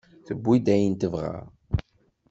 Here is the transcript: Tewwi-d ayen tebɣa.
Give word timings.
Tewwi-d 0.25 0.67
ayen 0.73 0.93
tebɣa. 1.01 1.33